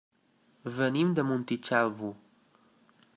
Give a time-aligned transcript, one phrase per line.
[0.77, 2.13] Venim de Montitxelvo.